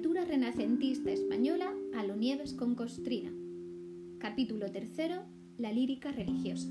renacentista 0.00 1.10
española 1.10 1.70
Alo 1.94 2.16
Nieves 2.16 2.54
con 2.54 2.74
Costrina. 2.74 3.30
Capítulo 4.18 4.70
tercero, 4.72 5.24
la 5.58 5.70
lírica 5.70 6.10
religiosa. 6.12 6.70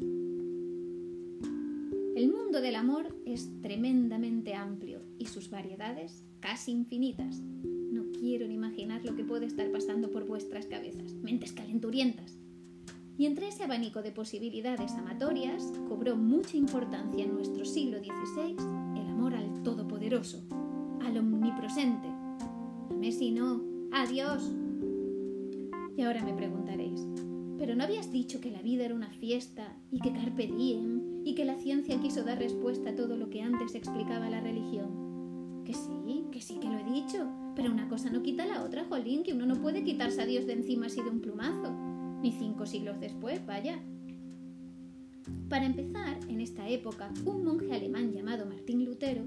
El 2.16 2.32
mundo 2.32 2.62
del 2.62 2.76
amor 2.76 3.16
es 3.26 3.48
tremendamente 3.62 4.56
amplio 4.56 5.04
y 5.20 5.28
sus 5.28 5.52
variedades 5.52 6.26
casi 6.40 6.72
infinitas. 6.72 7.40
No 7.64 8.12
quiero 8.12 8.48
ni 8.48 8.56
imaginar 8.56 9.06
lo 9.06 9.16
que 9.16 9.24
puede 9.24 9.46
estar 9.46 9.72
pasando 9.72 10.10
por 10.10 10.26
vuestras 10.26 10.66
cabezas, 10.66 11.14
mentes 11.14 11.54
calenturientas. 11.54 12.40
Y 13.20 13.28
entre 13.28 13.50
ese 13.50 13.66
abanico 13.66 14.02
de 14.02 14.12
posibilidades 14.12 14.94
amatorias 14.94 15.72
cobró 15.88 16.16
mucha 16.16 16.58
importancia 16.58 17.24
en 17.24 17.36
nuestro 17.36 17.66
siglo 17.66 18.00
XVI 18.00 18.56
el 19.00 19.08
amor 19.10 19.36
al 19.36 19.62
Todopoderoso, 19.62 20.42
al 21.04 21.18
Omnipresente. 21.18 22.21
Dame 22.92 23.14
si 23.14 23.32
no, 23.32 23.64
adiós. 23.94 24.52
Y 25.96 26.02
ahora 26.02 26.26
me 26.26 26.34
preguntaréis, 26.34 27.08
¿pero 27.58 27.74
no 27.74 27.86
habías 27.86 28.12
dicho 28.12 28.42
que 28.42 28.52
la 28.52 28.62
vida 28.62 28.84
era 28.84 28.94
una 28.94 29.10
fiesta 29.12 29.78
y 29.92 30.02
que 30.02 30.12
carpe 30.12 30.48
diem 30.48 31.24
y 31.24 31.34
que 31.34 31.46
la 31.46 31.56
ciencia 31.56 32.02
quiso 32.02 32.24
dar 32.24 32.38
respuesta 32.38 32.90
a 32.90 32.96
todo 32.96 33.16
lo 33.16 33.30
que 33.30 33.42
antes 33.42 33.76
explicaba 33.76 34.30
la 34.30 34.42
religión? 34.42 35.64
Que 35.64 35.74
sí, 35.74 36.26
que 36.34 36.42
sí 36.42 36.60
que 36.60 36.68
lo 36.68 36.80
he 36.80 36.84
dicho, 36.84 37.30
pero 37.56 37.72
una 37.72 37.88
cosa 37.88 38.10
no 38.10 38.24
quita 38.24 38.46
la 38.46 38.62
otra, 38.62 38.84
Jolín, 38.84 39.24
que 39.24 39.34
uno 39.34 39.46
no 39.46 39.56
puede 39.62 39.86
quitarse 39.86 40.22
a 40.22 40.26
Dios 40.26 40.46
de 40.46 40.54
encima 40.54 40.88
así 40.88 41.02
de 41.02 41.12
un 41.12 41.22
plumazo 41.22 41.72
ni 42.22 42.34
cinco 42.34 42.66
siglos 42.66 43.00
después, 43.00 43.44
vaya. 43.46 43.80
Para 45.50 45.66
empezar, 45.66 46.20
en 46.30 46.42
esta 46.42 46.68
época, 46.70 47.12
un 47.26 47.44
monje 47.44 47.74
alemán 47.74 48.14
llamado 48.14 48.46
Martín 48.46 48.86
Lutero 48.86 49.24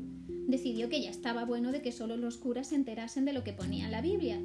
decidió 0.46 0.88
que 0.88 1.02
ya 1.02 1.10
estaba 1.10 1.44
bueno 1.44 1.72
de 1.72 1.82
que 1.82 1.92
solo 1.92 2.16
los 2.16 2.38
curas 2.38 2.68
se 2.68 2.74
enterasen 2.74 3.24
de 3.24 3.32
lo 3.32 3.44
que 3.44 3.52
ponía 3.52 3.86
en 3.86 3.92
la 3.92 4.00
Biblia, 4.00 4.38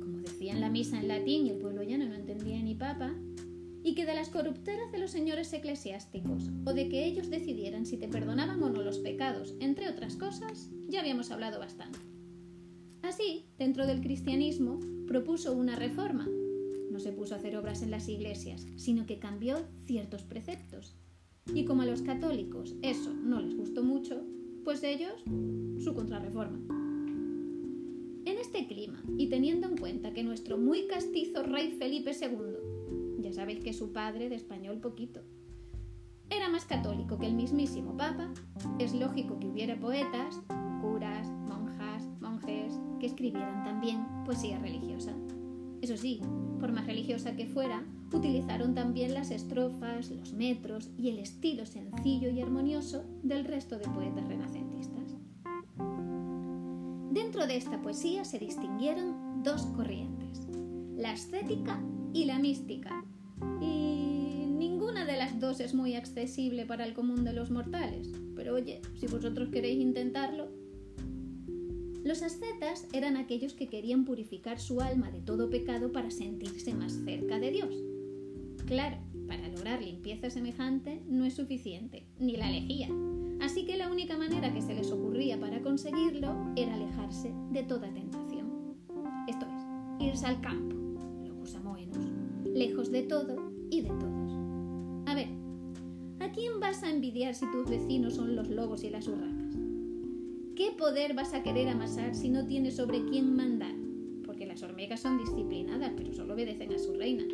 como 0.00 0.18
decían 0.18 0.60
la 0.60 0.70
misa 0.70 1.00
en 1.00 1.08
latín 1.08 1.46
y 1.46 1.50
el 1.50 1.58
pueblo 1.58 1.82
llano 1.82 2.06
no 2.06 2.14
entendía 2.14 2.62
ni 2.62 2.74
papa, 2.74 3.14
y 3.82 3.94
que 3.94 4.06
de 4.06 4.14
las 4.14 4.30
corrupteras 4.30 4.90
de 4.92 4.98
los 4.98 5.10
señores 5.10 5.52
eclesiásticos, 5.52 6.50
o 6.64 6.72
de 6.72 6.88
que 6.88 7.04
ellos 7.04 7.28
decidieran 7.28 7.84
si 7.84 7.98
te 7.98 8.08
perdonaban 8.08 8.62
o 8.62 8.70
no 8.70 8.82
los 8.82 8.98
pecados, 8.98 9.54
entre 9.60 9.88
otras 9.88 10.16
cosas, 10.16 10.70
ya 10.88 11.00
habíamos 11.00 11.30
hablado 11.30 11.58
bastante. 11.58 11.98
Así, 13.02 13.44
dentro 13.58 13.86
del 13.86 14.00
cristianismo, 14.00 14.80
propuso 15.06 15.52
una 15.52 15.76
reforma, 15.76 16.26
no 16.94 17.00
se 17.00 17.10
puso 17.10 17.34
a 17.34 17.38
hacer 17.38 17.56
obras 17.56 17.82
en 17.82 17.90
las 17.90 18.08
iglesias, 18.08 18.68
sino 18.76 19.04
que 19.04 19.18
cambió 19.18 19.58
ciertos 19.84 20.22
preceptos. 20.22 20.94
Y 21.52 21.64
como 21.64 21.82
a 21.82 21.86
los 21.86 22.02
católicos 22.02 22.76
eso 22.82 23.12
no 23.12 23.40
les 23.40 23.56
gustó 23.56 23.82
mucho, 23.82 24.22
pues 24.62 24.84
ellos 24.84 25.20
su 25.82 25.92
contrarreforma. 25.92 26.60
En 28.24 28.38
este 28.38 28.68
clima, 28.68 29.02
y 29.18 29.28
teniendo 29.28 29.66
en 29.66 29.76
cuenta 29.76 30.12
que 30.12 30.22
nuestro 30.22 30.56
muy 30.56 30.86
castizo 30.86 31.42
rey 31.42 31.72
Felipe 31.72 32.12
II, 32.12 33.22
ya 33.22 33.32
sabéis 33.32 33.58
que 33.64 33.72
su 33.72 33.92
padre 33.92 34.28
de 34.28 34.36
español 34.36 34.78
poquito, 34.78 35.20
era 36.30 36.48
más 36.48 36.64
católico 36.64 37.18
que 37.18 37.26
el 37.26 37.34
mismísimo 37.34 37.96
Papa, 37.96 38.32
es 38.78 38.94
lógico 38.94 39.40
que 39.40 39.48
hubiera 39.48 39.80
poetas, 39.80 40.40
curas, 40.80 41.28
monjas, 41.28 42.08
monjes, 42.20 42.78
que 43.00 43.06
escribieran 43.06 43.64
también 43.64 44.06
poesía 44.24 44.60
religiosa. 44.60 45.12
Eso 45.84 45.98
sí, 45.98 46.18
por 46.60 46.72
más 46.72 46.86
religiosa 46.86 47.36
que 47.36 47.44
fuera, 47.44 47.84
utilizaron 48.10 48.74
también 48.74 49.12
las 49.12 49.30
estrofas, 49.30 50.10
los 50.10 50.32
metros 50.32 50.88
y 50.96 51.10
el 51.10 51.18
estilo 51.18 51.66
sencillo 51.66 52.30
y 52.30 52.40
armonioso 52.40 53.04
del 53.22 53.44
resto 53.44 53.76
de 53.76 53.86
poetas 53.88 54.26
renacentistas. 54.26 55.14
Dentro 57.12 57.46
de 57.46 57.56
esta 57.58 57.82
poesía 57.82 58.24
se 58.24 58.38
distinguieron 58.38 59.42
dos 59.42 59.66
corrientes, 59.76 60.48
la 60.96 61.10
ascética 61.10 61.78
y 62.14 62.24
la 62.24 62.38
mística, 62.38 63.04
y 63.60 64.46
ninguna 64.56 65.04
de 65.04 65.18
las 65.18 65.38
dos 65.38 65.60
es 65.60 65.74
muy 65.74 65.96
accesible 65.96 66.64
para 66.64 66.86
el 66.86 66.94
común 66.94 67.24
de 67.24 67.34
los 67.34 67.50
mortales, 67.50 68.10
pero 68.34 68.54
oye, 68.54 68.80
si 68.94 69.06
vosotros 69.06 69.50
queréis 69.50 69.82
intentarlo, 69.82 70.48
los 72.04 72.22
ascetas 72.22 72.86
eran 72.92 73.16
aquellos 73.16 73.54
que 73.54 73.68
querían 73.68 74.04
purificar 74.04 74.60
su 74.60 74.82
alma 74.82 75.10
de 75.10 75.20
todo 75.20 75.48
pecado 75.48 75.90
para 75.90 76.10
sentirse 76.10 76.74
más 76.74 76.92
cerca 76.92 77.38
de 77.38 77.50
Dios. 77.50 77.74
Claro, 78.66 78.98
para 79.26 79.48
lograr 79.48 79.82
limpieza 79.82 80.28
semejante 80.28 81.00
no 81.08 81.24
es 81.24 81.34
suficiente, 81.34 82.04
ni 82.18 82.36
la 82.36 82.50
lejía. 82.50 82.88
Así 83.40 83.64
que 83.64 83.78
la 83.78 83.90
única 83.90 84.18
manera 84.18 84.52
que 84.52 84.60
se 84.60 84.74
les 84.74 84.90
ocurría 84.92 85.40
para 85.40 85.62
conseguirlo 85.62 86.52
era 86.56 86.74
alejarse 86.74 87.32
de 87.50 87.62
toda 87.62 87.92
tentación. 87.92 88.76
Esto 89.26 89.46
es, 89.46 90.06
irse 90.06 90.26
al 90.26 90.40
campo, 90.42 90.76
locus 91.26 91.54
amoenos, 91.54 92.06
lejos 92.44 92.90
de 92.90 93.02
todo 93.02 93.50
y 93.70 93.80
de 93.80 93.88
todos. 93.88 94.32
A 95.06 95.14
ver, 95.14 95.28
¿a 96.20 96.30
quién 96.32 96.60
vas 96.60 96.82
a 96.82 96.90
envidiar 96.90 97.34
si 97.34 97.50
tus 97.50 97.68
vecinos 97.68 98.14
son 98.14 98.36
los 98.36 98.48
lobos 98.48 98.84
y 98.84 98.90
las 98.90 99.08
urracas? 99.08 99.33
¿Qué 100.56 100.70
poder 100.70 101.14
vas 101.14 101.34
a 101.34 101.42
querer 101.42 101.68
amasar 101.68 102.14
si 102.14 102.28
no 102.28 102.46
tienes 102.46 102.76
sobre 102.76 103.04
quién 103.06 103.34
mandar? 103.34 103.74
Porque 104.24 104.46
las 104.46 104.62
hormigas 104.62 105.00
son 105.00 105.18
disciplinadas, 105.18 105.92
pero 105.96 106.12
solo 106.12 106.34
obedecen 106.34 106.72
a 106.72 106.78
su 106.78 106.94
reina. 106.94 107.24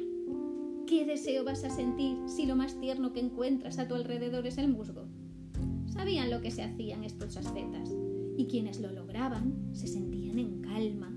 ¿Qué 0.86 1.04
deseo 1.04 1.44
vas 1.44 1.62
a 1.64 1.68
sentir 1.68 2.16
si 2.26 2.46
lo 2.46 2.56
más 2.56 2.80
tierno 2.80 3.12
que 3.12 3.20
encuentras 3.20 3.78
a 3.78 3.86
tu 3.86 3.94
alrededor 3.94 4.46
es 4.46 4.56
el 4.56 4.68
musgo? 4.68 5.06
Sabían 5.92 6.30
lo 6.30 6.40
que 6.40 6.50
se 6.50 6.62
hacían 6.62 7.04
estos 7.04 7.36
ascetas, 7.36 7.94
y 8.38 8.46
quienes 8.46 8.80
lo 8.80 8.90
lograban 8.90 9.68
se 9.74 9.86
sentían 9.86 10.38
en 10.38 10.62
calma, 10.62 11.14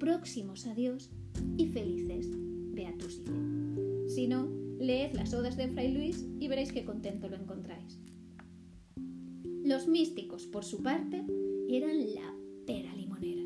próximos 0.00 0.66
a 0.66 0.74
Dios 0.74 1.12
y 1.56 1.66
felices. 1.66 2.28
Beatusile. 2.72 4.08
Si 4.08 4.26
no, 4.26 4.48
leed 4.80 5.12
las 5.12 5.32
odas 5.34 5.56
de 5.56 5.68
Fray 5.68 5.92
Luis 5.92 6.26
y 6.40 6.48
veréis 6.48 6.72
qué 6.72 6.84
contento 6.84 7.28
lo 7.28 7.36
encontráis. 7.36 8.00
Los 9.68 9.86
místicos, 9.86 10.46
por 10.46 10.64
su 10.64 10.82
parte, 10.82 11.26
eran 11.68 12.14
la 12.14 12.34
pera 12.64 12.90
limonera. 12.96 13.42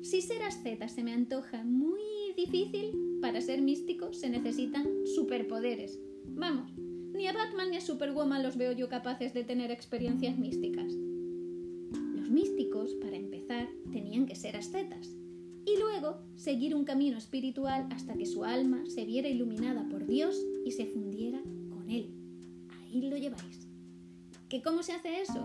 Si 0.00 0.22
ser 0.22 0.40
asceta 0.44 0.88
se 0.88 1.04
me 1.04 1.12
antoja 1.12 1.62
muy 1.62 2.00
difícil, 2.34 3.18
para 3.20 3.38
ser 3.42 3.60
místico 3.60 4.14
se 4.14 4.30
necesitan 4.30 4.88
superpoderes. 5.04 6.00
Vamos, 6.24 6.72
ni 6.78 7.26
a 7.26 7.34
Batman 7.34 7.70
ni 7.70 7.76
a 7.76 7.82
Superwoman 7.82 8.42
los 8.42 8.56
veo 8.56 8.72
yo 8.72 8.88
capaces 8.88 9.34
de 9.34 9.44
tener 9.44 9.70
experiencias 9.70 10.38
místicas. 10.38 10.90
Los 12.14 12.30
místicos, 12.30 12.94
para 12.94 13.16
empezar, 13.18 13.68
tenían 13.92 14.24
que 14.24 14.36
ser 14.36 14.56
ascetas 14.56 15.18
y 15.66 15.78
luego 15.78 16.22
seguir 16.34 16.74
un 16.74 16.86
camino 16.86 17.18
espiritual 17.18 17.88
hasta 17.90 18.14
que 18.14 18.24
su 18.24 18.42
alma 18.44 18.86
se 18.86 19.04
viera 19.04 19.28
iluminada 19.28 19.86
por 19.90 20.06
Dios 20.06 20.34
y 20.64 20.70
se 20.70 20.86
fundiera 20.86 21.42
con 21.68 21.90
Él. 21.90 22.08
Ahí 22.70 23.02
lo 23.02 23.18
lleváis. 23.18 23.71
¿Que 24.52 24.60
cómo 24.60 24.82
se 24.82 24.92
hace 24.92 25.22
eso? 25.22 25.40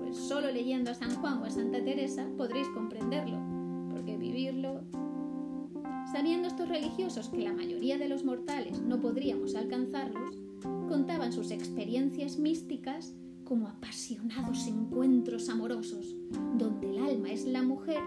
Pues 0.00 0.18
solo 0.18 0.50
leyendo 0.50 0.90
a 0.90 0.94
San 0.94 1.14
Juan 1.16 1.38
o 1.38 1.46
a 1.46 1.50
Santa 1.50 1.82
Teresa 1.82 2.28
podréis 2.36 2.68
comprenderlo, 2.74 3.38
porque 3.90 4.18
vivirlo... 4.18 4.82
Sabiendo 6.12 6.48
estos 6.48 6.68
religiosos 6.68 7.30
que 7.30 7.38
la 7.38 7.54
mayoría 7.54 7.96
de 7.96 8.06
los 8.06 8.22
mortales 8.22 8.82
no 8.82 9.00
podríamos 9.00 9.54
alcanzarlos, 9.54 10.36
contaban 10.90 11.32
sus 11.32 11.50
experiencias 11.52 12.36
místicas 12.36 13.14
como 13.44 13.66
apasionados 13.66 14.66
encuentros 14.66 15.48
amorosos, 15.48 16.14
donde 16.58 16.90
el 16.90 16.98
alma 16.98 17.30
es 17.30 17.46
la 17.46 17.62
mujer 17.62 18.02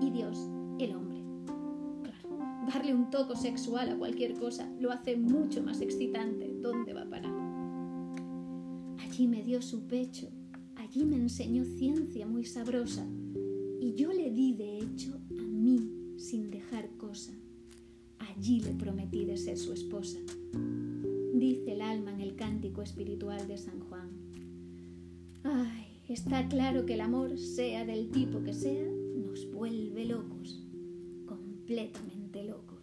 y 0.00 0.08
Dios 0.08 0.38
el 0.78 0.96
hombre. 0.96 1.22
Claro, 2.02 2.38
darle 2.72 2.94
un 2.94 3.10
toco 3.10 3.36
sexual 3.36 3.90
a 3.90 3.98
cualquier 3.98 4.38
cosa 4.38 4.72
lo 4.80 4.90
hace 4.90 5.18
mucho 5.18 5.62
más 5.62 5.82
excitante. 5.82 6.50
¿Dónde 6.62 6.94
va 6.94 7.02
a? 7.02 7.35
Allí 9.16 9.28
me 9.28 9.42
dio 9.42 9.62
su 9.62 9.86
pecho, 9.86 10.28
allí 10.74 11.06
me 11.06 11.16
enseñó 11.16 11.64
ciencia 11.64 12.26
muy 12.26 12.44
sabrosa, 12.44 13.08
y 13.80 13.94
yo 13.94 14.12
le 14.12 14.30
di 14.30 14.52
de 14.52 14.76
hecho 14.76 15.18
a 15.30 15.42
mí 15.42 16.18
sin 16.18 16.50
dejar 16.50 16.90
cosa. 16.98 17.32
Allí 18.18 18.60
le 18.60 18.72
prometí 18.72 19.24
de 19.24 19.38
ser 19.38 19.56
su 19.56 19.72
esposa. 19.72 20.18
Dice 21.32 21.72
el 21.72 21.80
alma 21.80 22.12
en 22.12 22.20
el 22.20 22.36
cántico 22.36 22.82
espiritual 22.82 23.48
de 23.48 23.56
San 23.56 23.80
Juan. 23.88 24.10
Ay, 25.44 25.98
está 26.10 26.46
claro 26.48 26.84
que 26.84 26.92
el 26.92 27.00
amor, 27.00 27.38
sea 27.38 27.86
del 27.86 28.10
tipo 28.10 28.42
que 28.42 28.52
sea, 28.52 28.84
nos 28.84 29.50
vuelve 29.50 30.04
locos, 30.04 30.62
completamente 31.24 32.44
locos. 32.44 32.75